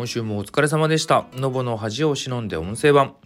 [0.00, 3.16] 今週もお疲れ様でしたのぼの恥を忍んで音声版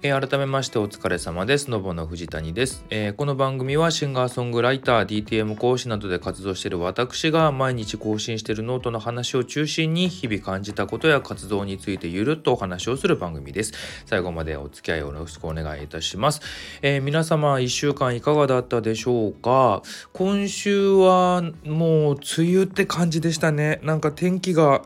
[0.00, 1.70] えー、改めましてお疲れ様です。
[1.70, 13.72] のぼの藤谷です、えー、この番組はシンガーソングライター、DTM 講師などで活動している私が毎日更新しているノートの話を中心に日々感じたことや活動についてゆるっとお話をする番組です。
[14.06, 16.42] 最後までお付き合いよろしくお願いいたします。
[16.80, 19.82] えー、皆様1週間いかがだったでしょうか？
[20.12, 23.80] 今週はもう梅雨って感じでしたね。
[23.82, 24.82] なんか天気が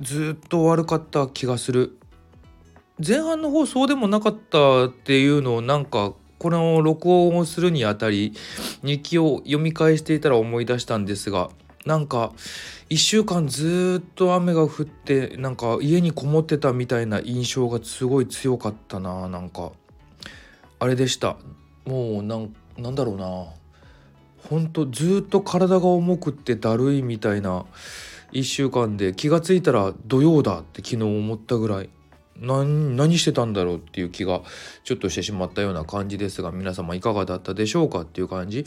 [0.00, 1.98] ずっと悪かった気がする。
[3.04, 8.32] 前半の方そうでもなかったっていうのをなんかこの録音をするにあたり
[8.82, 11.50] 日記を読み返していたら思い出したんですが
[11.86, 12.32] なんか
[12.90, 19.70] 1週間ずっと雨が降ってなんか家にこもってたみたいな印象がすごい強かったななんか。
[20.80, 21.36] あれでした。
[21.86, 23.46] もうなんなんだろうな。
[24.48, 27.66] ほんとずっと体が重くってだるいみたいな
[28.32, 31.90] 1週間で気が付いたら土曜だって昨日思ったぐらい。
[32.40, 34.42] 何何してたんだろうっていう気が
[34.84, 38.64] ちょっとしてしまったような感じですが皆様いかがだったでしょうかっていう感じ。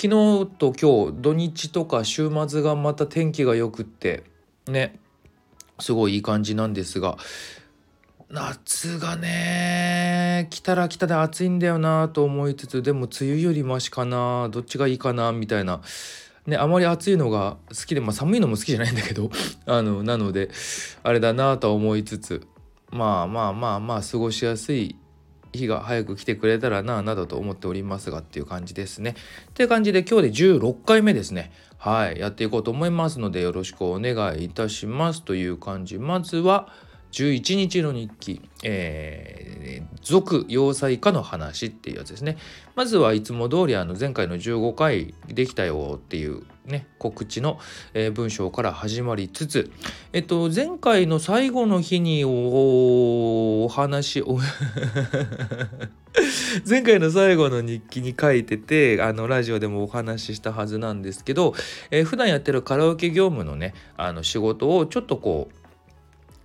[0.00, 4.24] 昨日と今日土日とか週末がまた天気が良くって
[4.66, 4.98] ね
[5.78, 7.16] すごいいい感じなんですが
[8.30, 15.80] 夏がね来たら来たで暑いんだよなと思いつつでも梅雨よりマシかなどっちがいいかなみたいな
[16.46, 19.30] ね、あまり暑いのが好きで、まあ、寒いのも好きじゃないんだけど
[19.64, 20.50] あのなので
[21.02, 22.46] あれだなぁと思いつつ
[22.90, 24.96] まあまあまあまあ過ごしやすい
[25.54, 29.14] 日が早く来てくれたらなぁなどと思っておりますがっていう感じですね。
[29.50, 31.52] っていう感じで今日で16回目ですね。
[31.78, 35.98] はい、やっていこうと思いますのでよろしくお願いいたしますという感じ。
[35.98, 36.68] まずは
[37.14, 42.36] 11日の日記、えー、続要塞化の話っていうやつですね。
[42.74, 47.58] まずはいつも通りあの前回の15回できたよっていうね、告知の、
[48.14, 49.70] 文章から始まりつつ、
[50.12, 54.38] えっと、前回の最後の日にお話を
[56.68, 61.54] 前回の最後の日記に書いててあのラジオでもお話ししたはずなんですけど、
[61.90, 65.63] えー、普段やってるカラオケ業務のねあの仕事をちょっとこう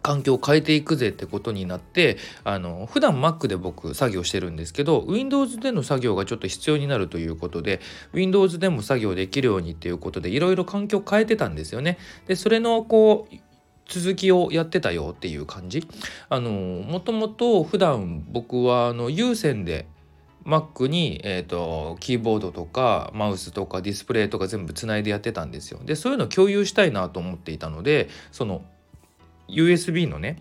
[0.02, 7.82] 環境を変えていくぜってことになってあの普段 Mac で僕作業してるんですけど Windows での作業がちょっと必要になるということで
[8.14, 11.98] Windows でも作業できるようにっていうことでいろいろ環境を変えてたんですよね。
[12.28, 13.36] でそれのこう
[13.90, 15.86] 続きをやってたよっていう感じ。
[16.30, 19.88] あのもともと普段僕はあの有線で
[20.46, 25.80] Mac に、えーと、キーボードとかマウスとかディスプレイとか全部つないでやってたんですよ。
[25.84, 28.62] でそういうのを共有したいなと思っていたのでその
[29.52, 30.40] USB のね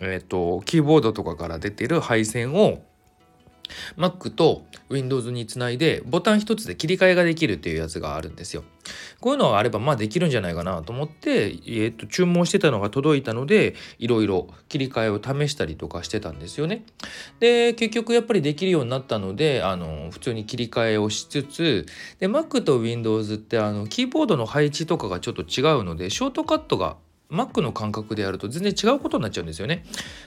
[0.00, 2.82] えっ、ー、とキーボードとかから出てる配線を
[3.96, 8.64] Mac と Windows につないでボタン一つで切り替えができるっていうやつがあるんですよ。
[9.20, 16.84] こういうのがあればまあできるんじゃないかなと思って、えー、と注文してたのが届いたのでいろいろ切り替えを試したりとかしてたんですよね。
[17.40, 21.86] で結局やっぱりできるようになったのであの普通に切り替えをしつつ
[22.18, 26.96] で Mac と Windows ってあのキーボードの配置とかがちょっと違うのでショートカットが
[27.30, 29.84] Mac の感覚でやると全然違うことになっちゃうんですよね。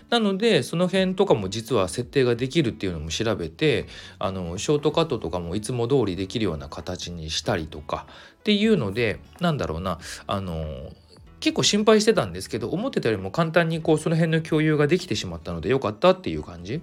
[0.09, 3.88] なのでその辺とかも実は設定ができるっていうのも調べて
[4.19, 8.06] あのショートカットとかもいつも通りできるような形にしたりとか
[8.39, 10.91] っていうのでなんだろうなあの
[11.39, 16.81] 結構心配してたんですけど思ってたよりも簡単にこうその辺の共有ができてしまったのでよかったっていう感じ。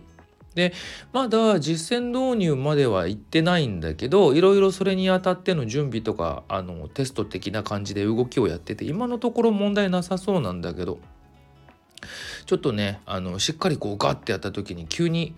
[0.59, 0.75] で
[1.13, 10.99] まだ実践導入までは行ってないんだけどいろいろそれにあたっての準備とかあのテスト的な感じで動きをやってて今のところ問題なさそうなんだけど
[12.45, 15.35] ちょっとねあのしっかりこうガッてやった時に急に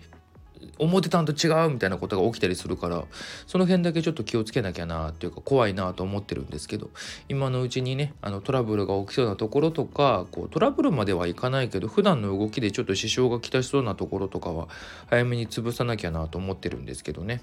[0.77, 3.03] 思ってたんと違うみたいなことが起きたりするから
[3.47, 6.89] その辺だけちょっと気をつけなきゃなっていうか怖いなと思ってるんですけど
[7.29, 14.67] 今のうちにねあのトラブルが起きそうなところとかこうトラブルまではいかないけど普段の動きでちょっと支障がきたしそうなところとかは
[15.07, 17.41] 早めに潰さなきゃなと思ってるんですけどね。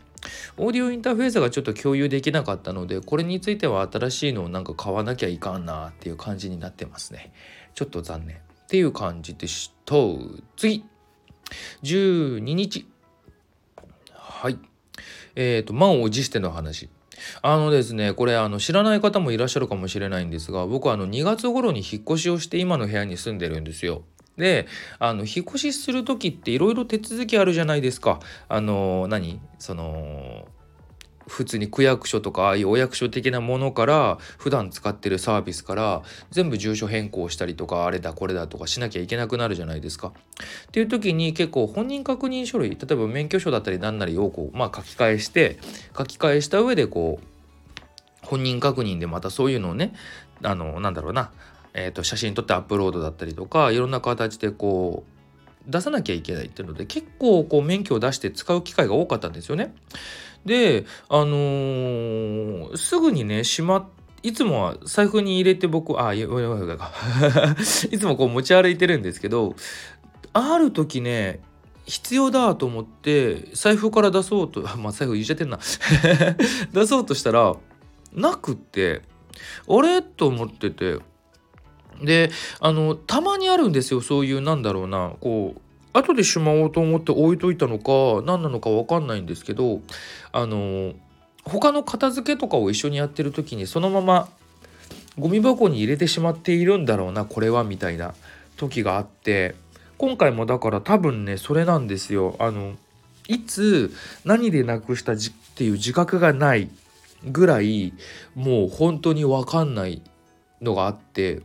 [0.57, 7.33] オーディオインターフェースがちょっと共有できなかったのでこれについては新しいのをなんか買わなきゃいかんなっていう感じになってますね。
[7.75, 8.37] ちょっと残念。
[8.37, 9.95] っていう感じでした
[10.57, 10.85] 次。
[11.83, 12.87] 12日。
[14.41, 14.59] はい。
[15.35, 16.89] えっ、ー、と、満を持しての話。
[17.43, 24.05] あのですね、これあの知らない方もいらっしゃるかもしれないんですが、僕はあの2月頃に引っ越しをして今の部屋に住んでるんですよ。
[24.37, 24.69] で、
[25.01, 28.21] あの引っ越しする時っていろいろ手続きあるじゃないですか。
[28.49, 29.41] あの何？
[29.59, 30.47] その
[31.29, 40.09] 普通に区役所とかああいうお役所的なものから普段使ってるサービスから全部住所変更したりとかあれだこれだとかしなきゃいけなくなるじゃないですか。
[40.09, 45.59] っていう時に結構本人確認書類例えば免許証だったり何なりをこうまあ書き換えして
[45.97, 49.95] 書き換えした上でこう本人確認でまたそういうのをね
[50.43, 51.31] あのなんだろうな
[51.75, 55.18] えー、と写真撮ってアップロードだったりとかいろんな形でこう
[55.69, 59.75] 出さなきゃいけないっていうので結構こう免許を出して使う機会が多かったんですよね。
[60.45, 63.89] であのー、すぐにねしま
[64.23, 67.57] いつもは財布に入れて僕あいやいやいや
[67.91, 69.55] いつもこう持ち歩いてるんですけど
[70.33, 71.41] ある時ね
[71.87, 75.59] 必要だと思って財布から出そうとまあ財布言っちゃってんな
[76.73, 77.57] 出そうとしたら
[78.13, 79.03] なくって
[79.69, 80.99] あれと思ってて
[82.03, 82.31] で
[82.61, 85.61] あのたまにあるんですよそういうなんだろうなこう
[85.93, 89.81] 後でしまおうと思って置いといたのか何なのか分かんないんですけど
[90.33, 90.93] あの
[91.45, 94.29] 他の片付けとかを一緒にやってる時にそのまま
[95.19, 98.15] ゴミ箱に入れてしまっているんだろうなこれはみたいな
[98.57, 99.55] 時があって
[99.97, 102.37] 今回もだから多分ねそれなんですよ。
[102.39, 102.75] あの
[103.27, 103.93] いつ
[104.25, 106.71] 何でなくしたじっていう自覚がない
[107.25, 107.93] ぐらい
[108.35, 110.03] もう本当に分かんない
[110.63, 111.43] のがあって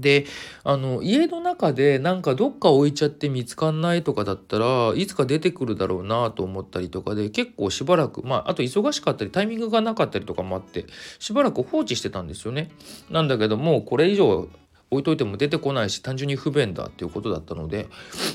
[0.00, 0.26] で
[0.64, 10.86] あの家の中でなんかどっか置いちゃって見つかんないとかだったらいつか出てくるだろうなと思ったりとかで結構しばらくまああと忙しかったりタイミングがなかったりとかもあって
[11.18, 12.70] しばらく放置してたんですよね。
[13.10, 14.48] なんだけどもこれ以上
[14.90, 17.88] 置いといても出てこないし単純に不便だっていうことだったので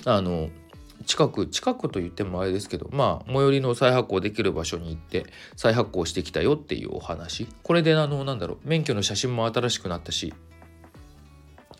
[0.05, 0.49] あの
[1.05, 5.25] 近く近くと言ってもあれですけどまあ最寄りの再発行できる場所に行って
[5.55, 10.33] 再発行してきたよっていうお話これであのなんだろう免許の写真も新しくなったし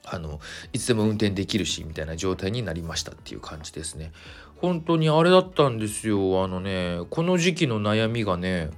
[0.05, 0.39] あの
[0.73, 4.11] いつでも運転できるしみたいな状態になりましたっていう感じですね。
[4.57, 6.43] 本当にあれだったんですよ。
[6.43, 8.69] あのねこの時期の悩みがね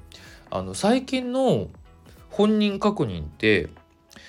[0.50, 1.68] あの最近の
[2.30, 3.70] 本人確認って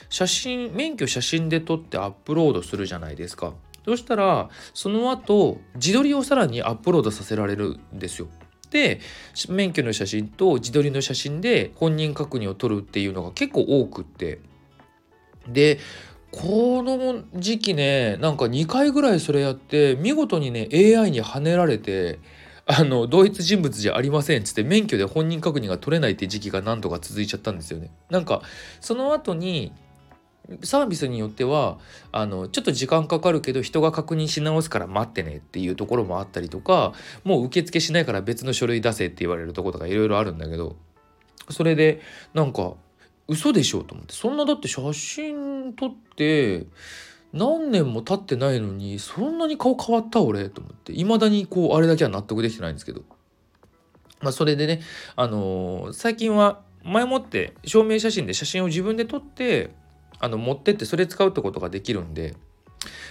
[0.09, 3.55] 写真免許写真で撮ってアップロードするじゃないですか。
[3.85, 8.29] そしたらその後自撮りをさらにアップロードさせられるんですよ。
[8.71, 9.01] で
[9.49, 14.41] 免許の写真と自撮りの写真で本人確認を取るっていうのが結構多くって。
[15.49, 15.79] で
[16.37, 22.19] この時期ねなんか2回ぐらいそれやって見事にね AI にはねられて
[22.67, 27.91] あの同一人物じゃありませんっつって免許で本人確認が取れないって時期が何度か続いちゃったんですよね。
[28.11, 28.43] なんか
[28.81, 29.73] その後に
[30.63, 31.79] サービスによっては
[32.13, 36.93] あのちょっと時間かかるけど人が確認し直すから待ってねっていうところもあったりとか
[37.25, 40.77] もう受付しないから別の書類出せって言われるところとかいろいろあるんだけど
[41.51, 42.01] それで
[42.35, 42.75] なんか
[43.29, 44.15] 嘘でしょと思って。
[44.15, 46.67] そんなだって写真撮って
[47.33, 50.93] 何年も経ってないのにそんなに顔変わった俺と思って。
[50.93, 53.03] 未だにこうあれだけは納得できてないんですけど。
[54.21, 54.81] まあそれでね
[55.15, 59.71] あのー、最近は前もって証明写真で写真を自分で撮って
[60.19, 62.35] あの持ってってそれ使うってことができるんで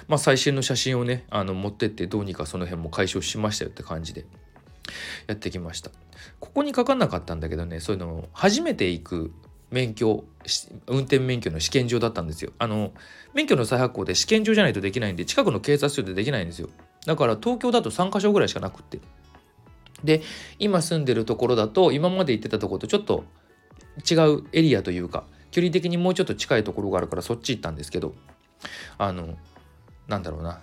[0.07, 4.25] まあ最新の写真をねあの持ってってどうにかその辺も解消しましたよって感じで
[5.27, 5.91] やってきました。
[6.39, 9.31] ここに書かなかったんだけどねそういうの初めて行く
[9.71, 10.25] 免許
[10.87, 12.51] 運転免許の試験場だったんですよ。
[12.59, 12.91] あの
[13.33, 16.69] 免許の再発行で試験場じゃないとできないんで近くの警察署でできないんですよ。
[17.05, 18.99] だから東京だと3か所ぐらいしかなくって。
[20.03, 20.21] で
[20.59, 23.23] 今住んでるところだと今まで行ってたところとちょっと
[24.09, 28.13] 違うエリアというか距離的にもうちょっと近いところがあるからそっち行ったんですけど
[28.97, 29.35] あの
[30.07, 30.61] なんだろうな。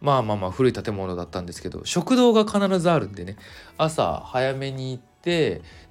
[0.00, 3.36] まあまあまあ古い建物だったんですけど食堂が必ずあるんでね
[3.78, 5.15] 朝早めに行って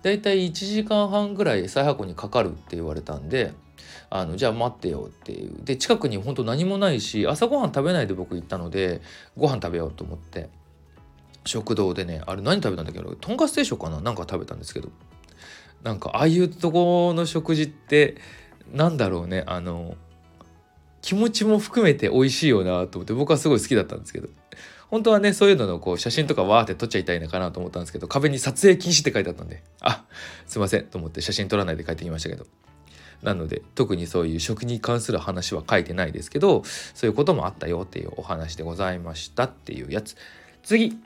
[0.02, 3.54] だいたい1時間半ぐらい再発行にかかるって言われたんで
[4.10, 5.64] あのじゃあ待ってよっていう。
[5.64, 9.02] で近くに本当何もないし朝ごはん食べないで僕行ったので
[9.38, 10.50] ご飯食べようと思って
[11.44, 14.90] 食堂でねあれ何食べたんだけどとんかつ定食かななんか食べたんですけど。
[15.83, 18.16] なんかああいうとこの食事って
[18.74, 19.95] なんだろうねあの
[21.04, 24.28] 気持ちも含めて美味しいよなと思って僕はすごい好きだったんですけど。
[24.95, 29.61] 本当はねそういうののこう写真とかわーって撮っちゃいたいのかなと思ったんですけど壁に撮影禁止って書いてあったんで。
[29.81, 30.06] あ
[30.47, 32.45] すいませんと思って写真撮らないで帰ってきましたけど。
[33.21, 40.16] なので特にそういう食に関する話は書いてないですけどそういうこともあったよっていうお話でございましたっていうやつ。
[40.64, 40.97] 次。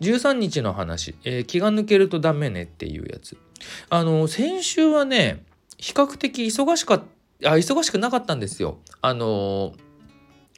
[0.00, 3.36] 13日の話、えー、気が抜けるとダメねっていうやつ。
[3.90, 5.42] あの先週はね
[5.76, 7.02] 比較的忙しか
[7.44, 8.78] あ忙しくなかったんですよ。
[9.02, 9.72] あの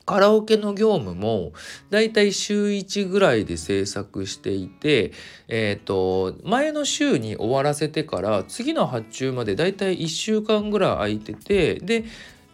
[0.08, 1.52] カラオケの業務も
[1.90, 5.12] だいたい週1ぐらいで制作していて、
[5.48, 12.04] えっ、ー、と前の週に終わらせてから次の発注までだいたい1週間ぐらい空いててで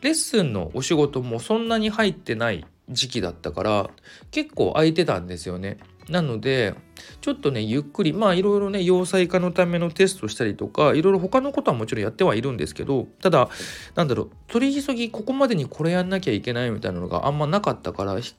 [0.00, 3.90] レッスンのお仕事もそんなに入ってない時期だったから
[4.32, 5.78] 結構空いてたんですよね。
[6.08, 6.74] なので
[7.20, 13.48] ちょっとねゆっくりまあいろいろね要塞化のためのテストしたりとかいろいろ他のことはもちろんやってはいるんですけどただ
[13.94, 18.34] なんだろう取り急ぎここまでにこれやんなきゃいけないみたいなのがあんまなかったからち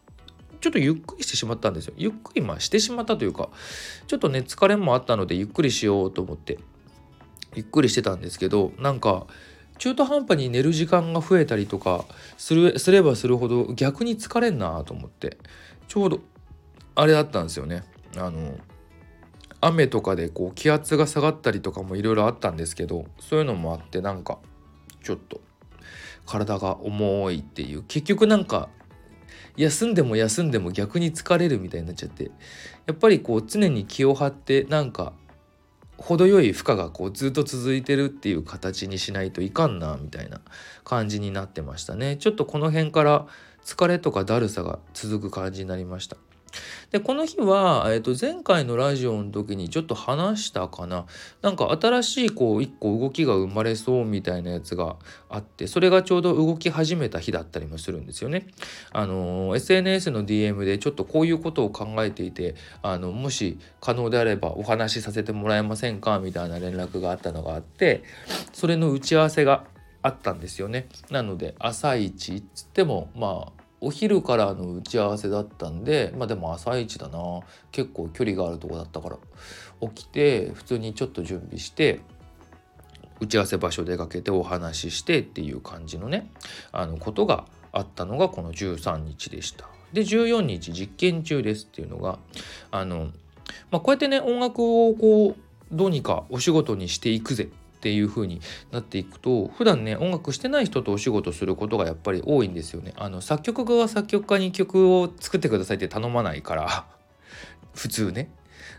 [0.68, 1.94] ょっとゆっくりしてしまったんですよ。
[1.98, 3.50] ゆっくりまあしてしまったというか
[4.08, 6.60] ちょっとね疲れもあったのでゆっくりしようと思って
[7.56, 9.26] ゆっくりしてたんですけどなんか
[9.78, 12.06] 中途半端に寝る時間が増えたりとか
[12.38, 15.38] するすればするほど逆に疲れんなと思って
[15.88, 16.20] ちょうど
[16.96, 17.84] あれだったんですよね。
[18.18, 18.58] あの
[19.62, 24.38] 雨とかでこう気圧が下がったりとかもいろいろあったんですけどそういうのもあってなんか
[25.04, 25.42] ちょっと
[26.26, 28.70] 体が重いっていう結局なんか
[29.58, 32.32] 休んでも休んでも逆に疲れるみたいになっちゃって
[32.86, 35.14] やっぱりこう常に気を張ってなんか
[35.98, 40.42] 程よい負荷がこうずっと続いてるっていう形にしないといかんなみたいな
[40.84, 42.18] 感じになってましたね。
[42.18, 43.28] ちょっとこの辺から
[43.64, 46.18] 疲れとかだるさが続く感じになりました。
[46.92, 51.06] でこの日は、えー、と前回のラジオの時にちょっと話したかな
[51.42, 54.98] なんか新しいこう一個動きが生まれそうみたいなやつが
[55.30, 58.48] あってそれがちょうど動き始めた日だったりもするんですよね。
[58.92, 68.04] あの SNS の DM でちょっとこういうことを考えていてあのもし可能であればお話しさせてもらえませんかみたいな連絡があったのがあって
[68.54, 69.66] それの打ち合わせが
[70.02, 70.88] あったんですよね。
[71.10, 73.55] なので朝一っつってもまあ
[73.86, 77.20] お昼からの打ち合わせだったんでまあでも朝一だな
[77.72, 79.18] 結構距離があるとこだったから
[79.90, 82.02] 起きて普通にちょっと準備して
[83.20, 86.32] 打ち合わせ場所出かけてお話ししてっていう感じのね
[86.72, 89.68] あのことがあったのがこの13日でした。
[89.94, 92.18] で14日実験中ですっていうのが
[92.72, 93.12] あの、
[93.70, 95.36] まあ、こうやってね音楽をこう
[95.72, 97.50] どうにかお仕事にしていくぜ
[97.86, 102.94] っていう風になっていくと普段ね音楽してない人とお仕事することがやっぱり多いんですよね。
[102.96, 106.88] あの作曲家が作曲家に曲を作ってくださいって頼まないから
[107.76, 108.32] 普通ね。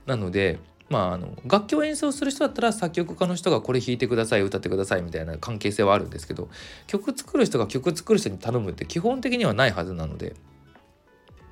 [0.06, 0.58] なので
[0.88, 6.48] まあ、あの楽器を演奏する人だったら作曲家の人がこれ弾いてください歌ってくださいみたいな関係性はあるんですけど
[6.86, 10.36] 曲作る人が曲作る人に頼むって基本的にはないはずなので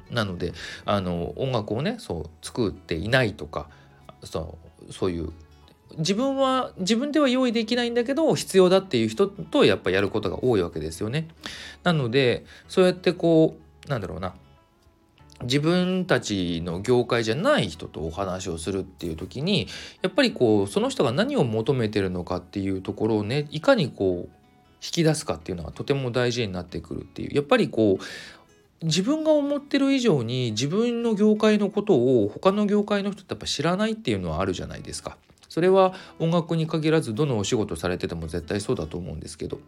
[0.09, 0.53] なので
[0.85, 3.69] あの音楽をねそう作っていないとか
[4.23, 4.57] そ
[4.89, 5.33] うそういう
[5.99, 11.29] 自分は自分では用意できないんだけど必要だっていう人とやっぱやることが多いわけですよね。
[11.83, 14.35] なのでそうやってこうなんだろうな
[15.43, 19.69] 自分たちの業界じゃない人とお話をするっていう時に
[20.03, 24.31] やっぱりこうその人が何を求めてるのかっていうところをねいかにこう
[24.85, 28.05] 引き出すかっていうのがとても大事になってくるっていうやっぱりこう
[28.85, 35.17] 自分が思ってる以上に自分の業界のことを他の業界の人ってやっぱ知らないっていうのはあるじゃないですか。
[35.55, 39.61] それは音楽に限らずどのお仕事されてても絶対そうだと思うんですけど。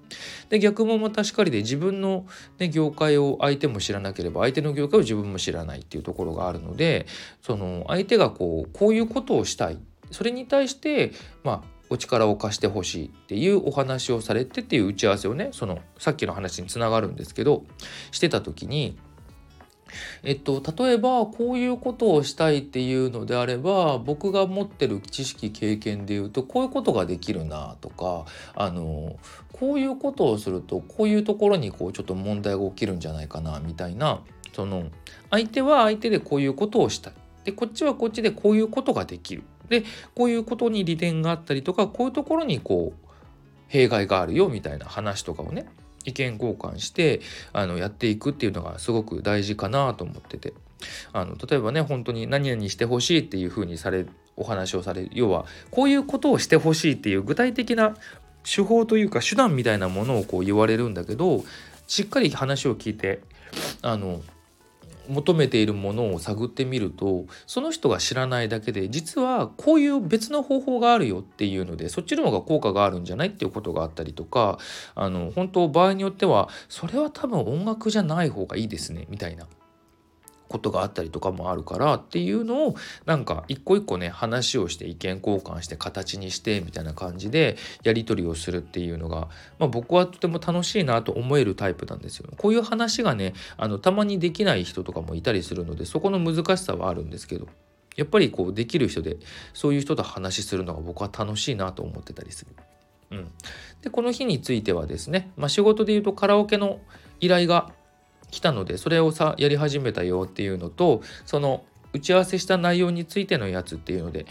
[0.48, 2.26] で逆もまたしかりで自分の、
[2.58, 7.06] ね、業界を相手も知らなければ相手の業界を自分も知らないっていうところがあるので
[7.40, 9.78] その相手がこうこういうことをしたい。
[10.10, 11.12] それに対して
[11.44, 17.64] まあお力を貸してほしいっていうお話をされてっていう打ち合わせをねそのさっきの話につながるんですけど
[18.10, 18.98] してた時に
[20.22, 28.24] えっと、例えばこういうことをしたいっていうのであれば僕が持ってる知識経験でいうとこういうことができるなとか
[28.54, 29.16] あの
[29.52, 34.20] こういうことをするとこういうところにこうちょっと問題が起きるんじゃないかなみたいな
[34.52, 34.86] その
[35.30, 37.12] 相手は相手でこういうことをしたい。
[37.44, 39.44] でこっちはこっちでこういうことができる。
[39.68, 43.06] でこういうことに利点があったりとかこういうところにこう
[43.68, 45.66] 弊害があるよみたいな話とかをね
[46.06, 47.20] 意見交換して
[47.52, 50.54] あのやっていくっていうのがすごく大事かなと思ってて。
[51.14, 54.04] あの例えばね本当に何々してほしいっていうふうにされ
[54.36, 57.96] お話をされる要はこういうことをしてほしいっていう具体的な
[58.44, 61.44] 手法というか手段みたいなものをこう言われるんだけど
[61.86, 63.20] しっかり話を聞いて
[63.82, 64.20] あの
[65.08, 74.58] 求めているものを探ってみるとその人が知らないだけで実はこういう別の方法があるよっていうのでそっちの方が効果があるんじゃないっていうことがあったりとか
[74.94, 79.46] あの本当場合によってはそれは多分音楽じゃない方がいいですねみたいな。
[80.48, 92.28] ことがあったりとかもあるからっていうのをなんか一個一個ね話をして意見交換して形にしてみたいな感じでやり取りをするっていうのが、まあ、僕はとても楽しいなと思えるタイプなんですよ。
[92.36, 97.48] こういう話がねあのたまにできない人とかもいたりするのでそこの難しさはあるんですけど
[97.96, 99.16] やっぱりこうできる人で
[99.54, 102.50] そういう人と話するのが僕は楽しいなと思ってたりする。
[103.10, 103.30] うん、
[103.82, 106.80] でこの日についてはですね、まあ、仕事で言うとカラオケの
[107.20, 107.70] 依頼が
[108.30, 114.26] 来たのでそれをさやり始めたよっていうのとその打ち合わせした内容についてのやつっていうので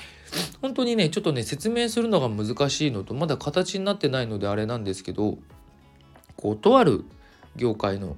[0.62, 5.38] 本当にねちょっとね説明するのが難しいのとまだ形になってないのであれなんですけど
[6.38, 7.06] こうとある
[7.56, 8.18] 業界の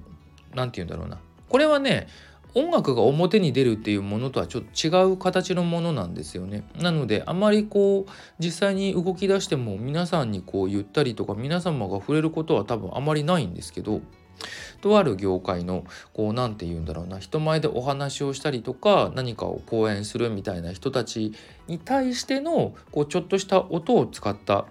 [0.54, 1.18] 何て言うんだろうな
[1.48, 2.08] これはね
[2.54, 6.64] 音楽が表に出るっていうものとはちょっと違う形のものなんですよね。
[6.80, 14.00] なのであまりこう実際に動き出しても皆さんにこう言ったりとか皆様が触れることは多分あまりないんですけど
[14.80, 21.32] とある業界のこう何て言うんだろうな人前でお話をしたりとか何かを講演するみたいな人たち
[21.66, 24.66] に対してのこうちょっとした音を使った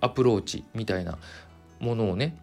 [0.00, 1.18] アプローチみたいな
[1.80, 2.36] ものをね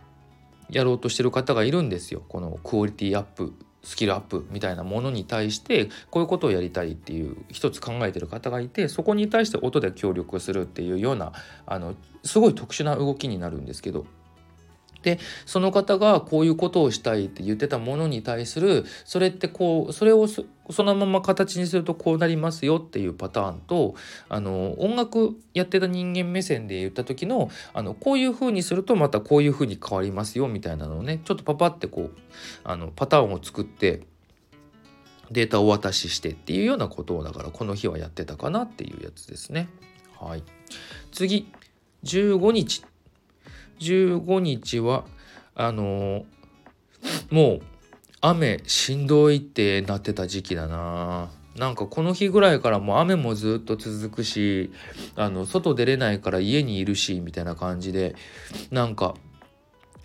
[0.69, 2.23] やろうとしてる方がいるんですよ。
[2.29, 11.33] このクオリティアップスキルアップみたいなものに対してこういうことをやりたいっていう一つ考えてる方がいてそこに対して音で協力するっていうような
[11.65, 14.05] あのすごい特殊な動きになるんですけど
[15.01, 20.45] でその方がこういうことをしたいって言ってたものに対するそれってこうそれをそ
[20.83, 23.95] のまま形にするとこうなりますよっていうパターンと
[24.29, 32.17] あの音楽やってた人間目線で言った時のあのこういう風にするとまたこういう風に変わりますよみたいなのをねちょっとパパってこう
[32.63, 34.01] あのパターンを作って
[35.31, 39.69] データをお渡ししてっていうようなことをだからこの日はやってたかなっていうやつですね。
[40.19, 40.43] はい、
[41.11, 41.47] 次。
[42.03, 42.83] 15日。
[43.79, 45.05] 15日は
[45.55, 46.25] あの
[47.29, 47.61] もう
[48.21, 54.71] 雨しんどいってなってた時期だななんかこの日ぐらいからもう雨もずっと続くし
[55.15, 58.15] あの外出れないから家にいるしみたいな感じで
[58.69, 59.15] なんか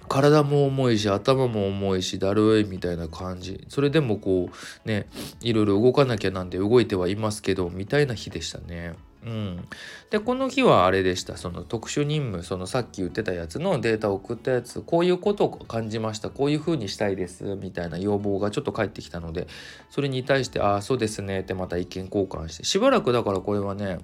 [0.09, 4.49] 体も重いし頭も重いしだるいみたいな感じそれでもこ
[4.85, 5.07] うね
[5.41, 8.95] いろいろ動かなきゃなんで動いてはいますけどみたいな日でしたね。
[9.26, 9.68] うん、
[10.11, 11.37] でこの日はあれでした。
[11.37, 16.30] その特殊任務そのさっき言ってたやつのデータを送ったやつこういうことを感じました。
[16.30, 19.49] こういうふうにしたいですみたいな要望がちょっと返ってきたので
[19.90, 22.64] それに対して「ああそうですね」ってまた意見交換して。
[22.64, 23.99] しばらくだからこれはね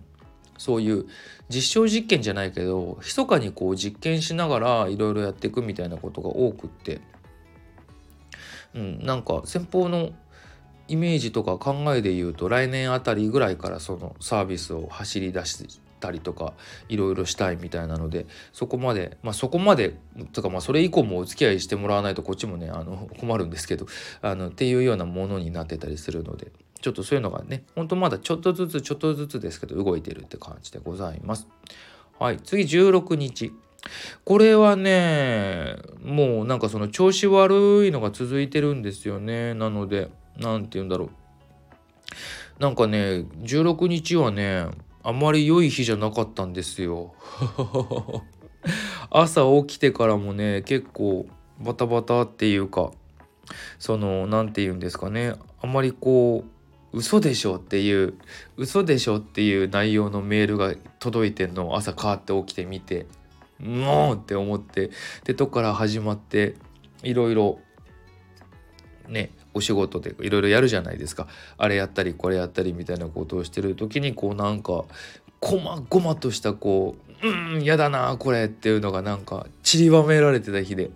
[0.58, 1.06] そういう
[1.48, 7.00] 実証実験じゃないけど密かにこう実験しながらいろいろやっていくみたいなことが多くって、
[8.74, 10.10] うん、なんか先方の
[10.92, 16.52] イメージとか考えで言うと来年あたりぐらいからそのサービスを走り出したりとか
[16.90, 19.96] いろいろしたいみたいなのでそこまでまあそこまで
[20.34, 23.86] とかまあそれ以降もお付き合いしてもらわないとこっちもねあの困るんですけど
[24.20, 31.48] あのっていうようなものになってたりするのでちょっとそういうのがねほんとまだちょっとずつちょっとずつですけど動いてるって感じでございます。
[32.18, 33.50] はい次16日
[34.24, 41.10] これはねもうなんかその調子悪いのが続いてるんですよねなので何て言うんだろう。
[42.58, 44.66] なんかね16日はね
[45.02, 47.14] あまり良い日じゃなかったんですよ。
[49.10, 51.26] 朝起きてからもね結構
[51.60, 52.92] バタバタっていうか
[53.78, 55.34] その何て言うんですかね。
[55.60, 56.44] あまりこ
[56.92, 58.14] う嘘でしょっていう
[58.56, 63.06] 嘘でしょっていう内容のメールが届いてんの朝カーって起きてみて
[63.58, 64.90] もうって思って
[65.24, 66.54] でとこから始まって
[67.02, 67.60] いろいろ
[69.08, 71.26] ねお仕事でいろいろやるじゃないですか
[71.58, 74.84] あれやったりこれやったりみたいなことをしてる時にこうなんか
[75.40, 80.90] こまごまとしたこううんやだなこれっていうのがなんか散りばめられてた日で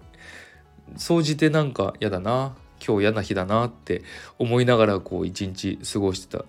[0.97, 4.03] 総じてなんかやだな今日嫌な日だなって
[4.39, 6.45] 思いながらこう一日過ごしてた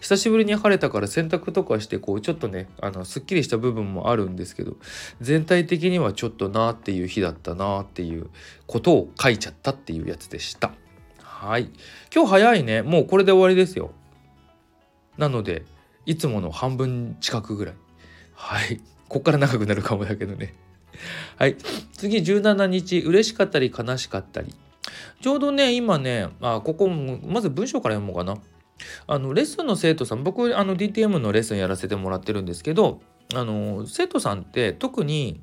[0.00, 4.76] 久しぶりに晴れたから洗濯とかしてこうちょっとねあのすっきりした部分もあるんですけど
[5.20, 8.28] 全体的にはちょっとなっていう日だったなっていう
[8.66, 10.72] ことを書いちゃったっていうやつでした。
[11.42, 11.70] はい。
[12.14, 12.82] 今日早いね。
[12.82, 13.90] もうこれで終わりですよ。
[15.18, 15.64] なので
[16.06, 17.74] いつもの半分近くぐらい。
[18.32, 18.80] はい。
[19.08, 20.54] こっから長くなるかもだけどね。
[21.38, 21.56] はい。
[21.94, 23.00] 次17日。
[23.00, 24.54] 嬉しかったり悲しかったり。
[25.20, 28.40] ちょうどね今ねあここまず文章から読もうかな。
[29.08, 33.00] あのレッスンの生徒さん僕あの DTM のレッスンやらせてもらってるんですけど
[33.34, 35.40] あの生徒さんって特に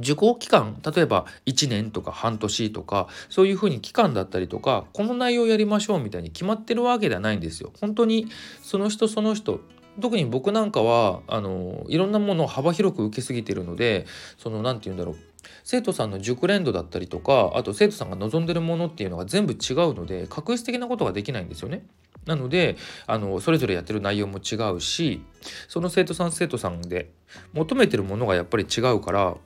[0.00, 7.72] 受講期間例えば1年とか半年とかそういうふうに期間だったりとかこの内容やりましょうみたいに決まってるわけではないんですよ。
[7.80, 8.26] 本当に
[8.62, 9.60] その人その人
[10.00, 14.06] 特に僕なんかはあのいろんなものを幅広く受けすぎてるので
[14.38, 15.16] その何て言うんだろう
[15.64, 21.82] 生徒さんの熟練度だったりとかあと生徒さんが望んでるものっていうのが全部違うので確実的なことができないんですよね。
[22.26, 25.22] なのであのそれぞれやってる内容も違うし
[25.68, 27.10] その生徒さん生徒さんで
[27.54, 29.36] 求めてるものがやっぱり違うから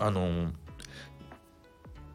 [0.00, 0.52] あの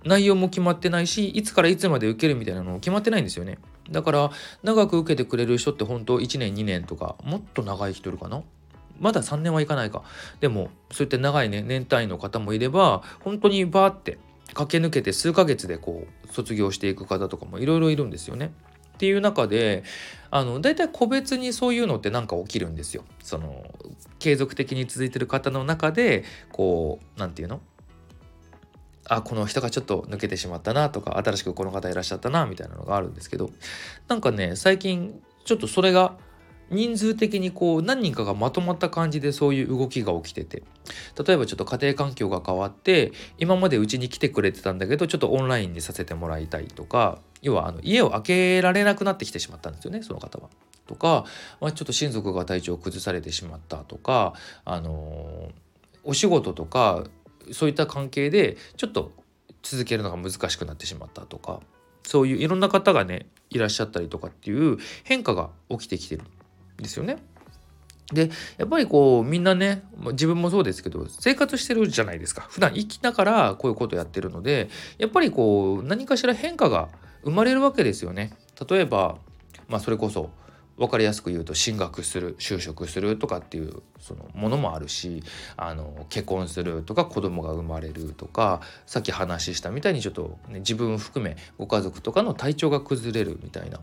[0.03, 3.57] 内容も決まってないしいつからいつまで受けるみたいなの決まってないんですよね
[3.89, 8.43] だから長く受けてくれる人って本当1年2年とかもっと長い人いるかな？
[8.99, 10.03] まだ3年はいかないか
[10.39, 14.19] でもそういった長いね年単位の方もいれば本当にバーって
[14.53, 18.53] 駆け抜けて数ヶ月でこう卒業していく方とかもいろいろいるんですよね。
[18.93, 19.83] っていう中で
[20.29, 23.03] あの大体個別にそういうのって何か起きるんですよ。
[23.23, 23.65] その
[24.19, 27.61] 継続的に続いてる方の中でこう何て言うの？
[29.07, 33.49] あこの人がちょっと抜けてしまったなとか新しくこの方いらっしゃったなみたいなのがあるんですけど
[34.07, 36.17] なんかね最近ちょっとそれが
[36.69, 40.63] 人数的にこう何人かがまとまった感じでそういう動きが起きてて
[41.25, 50.49] 例えばちょっと家庭環境が変わって今までうちに来てくれてたんだけどちょっとオンラインにさせてもらいたいとか要はあの家を開けられなくなってきてしまったんですよねその方は。
[50.85, 51.25] とか、
[51.61, 54.33] まあ、ちょっと親族が体調を崩されてしまったとか、
[54.65, 55.51] あのー、
[56.03, 57.05] お仕事とか
[57.51, 59.11] そういった関係でちょっと
[59.61, 61.61] 続けるのが難しくなってしまったとか
[62.03, 67.17] そういういろんな方がねいらっしゃったりとかっていう変化が起きてきてるんですよね。
[68.11, 76.89] でやっぱりこうみんなね自分もそうですけど生活してるじゃないですか普段生きながらこういうことやってるのでやっぱりこう何かしら変化が
[77.23, 78.33] 生まれるわけですよね。
[78.69, 79.17] 例えば
[79.69, 80.29] まあそれこそ
[80.77, 85.23] 分かりやすく言うと進学する就職するとかっていうそのものもあるし
[85.55, 93.79] あの結婚するとか子供が生まれるとかさっき話したみたいにちょっと、ね、自分含めご家族とかの体調が崩れるみたいな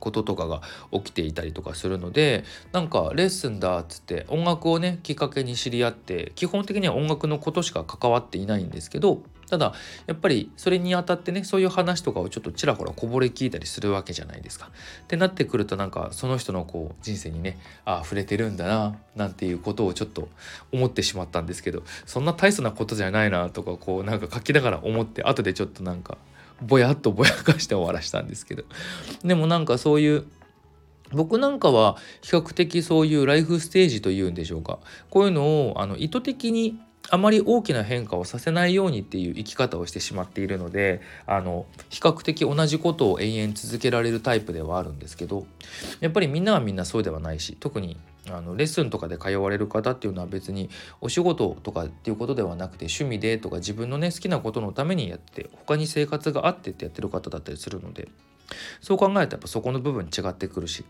[0.00, 9.74] こととかが起きていたりとかするのでなんかレッスンだっつって音楽をねきっかけに知り合って基本的には音楽のことしか関わっていないんですけどただ
[10.06, 14.70] やっぱりそれにあたってねそういう話とかをちょっとちらほらこぼれ聞いたりするわけじゃないですか。
[15.02, 20.28] ってなってくるとなんかその人のこう人生にねああ触れてるんだななんていうことをちょっと
[20.72, 26.16] 思ってしまったんですけどそんな大層なことじゃないなとかこうなんか書きながら思って後でちょっとなんか
[26.62, 28.64] ぼやっとぼやかして終わらしたんですけど。
[29.24, 30.24] でもなんかそういう
[31.12, 34.78] 僕なんかは比較的そういうライフステージというんでしょうか。
[35.10, 45.46] こういうのをあの意図的にあまり大きな変化をさせないようにっていう生き方をしてしまっているのであの比較的同じことを延々続けられるタイプではあるんですけど
[46.00, 47.96] やっぱりみんなはみんなそうではないし特に
[48.28, 50.68] あのレッスンとかで通われる方っていうのは別に
[51.00, 58.08] お仕事とかっていうことではなくて趣味でとか自分のね好きなことのためにやって他に生活があってってやってる方だったりするので
[58.80, 60.84] そう考えるとやっぱそこの部分違ってくるし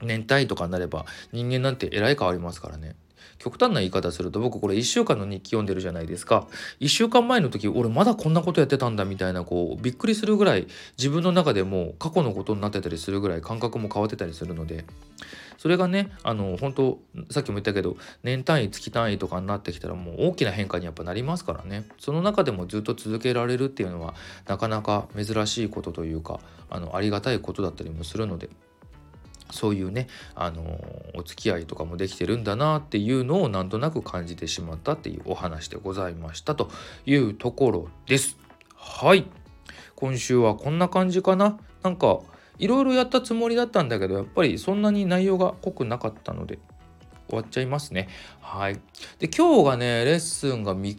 [0.00, 2.96] 年単位とかになれば人間なんてえらい変わりますからね。
[3.38, 6.46] 極端な言い方すると僕これ1週間の日記読んでるじゃないですか。
[6.80, 10.66] 1週間前の時俺まだこんなことやってたんだみたいなこうびっくりするぐらい
[10.98, 14.84] 自分の中でも過去のことになってたりするぐらい感覚も変わってたりするので。
[15.62, 16.98] それがねあの本当
[17.30, 21.84] さっきも言ったけど年単位月単位とかになってきたらもう大きな変化にやっぱなりますからね。
[22.00, 24.14] その中でもずっと続けられるっていうのは
[24.48, 28.50] なかなか珍しいことというかあのありがたいことだったりもするので。
[29.52, 30.62] そういうね、あの
[31.14, 36.70] お付き合いとかもできてるんだなっていうのをなんとなく感じてしまったっていうお話でございましたと
[37.06, 38.36] いうところです。
[38.74, 39.26] はい
[39.94, 42.18] 今週はこんな感じかななんか
[42.58, 46.58] いろいろやったつもりだったんだけどやっぱりそんなに内容が濃くなかったので
[47.28, 48.08] 終わっちゃいますね。
[48.40, 48.80] はい。
[49.18, 50.98] で今日がねレッスンが3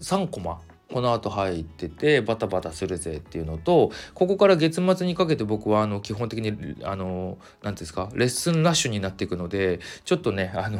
[0.00, 0.60] 3コマ
[0.92, 10.78] この後入っててバタバタするぜっていうのとここから月末にかけて僕はあの基本的にあの何ていうんですかレッスンラッシュになっていくのでちょっとねあの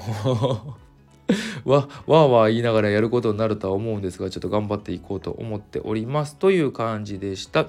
[1.64, 6.36] わわーわー言いながらやることになるとは思うんですがちょっと頑張っていこうと思っております。
[6.36, 7.66] という感じでした。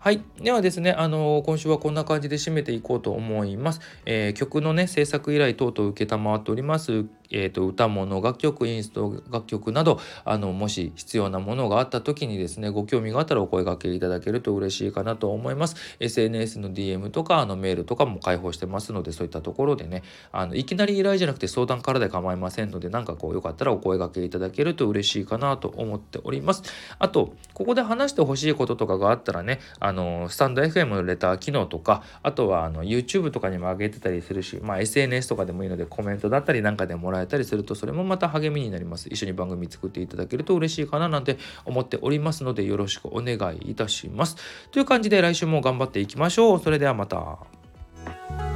[0.00, 0.22] はい。
[0.42, 7.04] ではですねあの今週はこんな感じで締めていこうと思います、えー、曲のね制作依頼等々承っております。
[7.30, 15.76] えーと、歌物楽曲インスト楽曲などあのもし必要なものがあった時にですねご興味があったらお声掛けいただけると嬉しいかなと思います。
[16.00, 20.02] SNS の DM とかあのメールとかも開放してますのでそういったところでね。
[20.32, 26.62] あのいきなり依頼じゃなくて相談からで構いませんのでなんかこうよかったらお声掛けいただけると嬉しいかなと思っております。
[26.98, 39.08] あとここで話してほしいこととかがあったらねあのスタンド FM のレター機能とかあとはあの YouTube とかにも上げてたりするしまあ SNS とかでもいいのでコメントだったりなんかでもらえたりするとそれもまた励みになります。
[39.08, 44.36] 一緒に番組作っていただけると嬉しいかななんて思っておりますのでよろしくお願いいたします。
[44.70, 46.60] という感じで来週も頑張っていきましょう。
[46.60, 48.55] それではまた。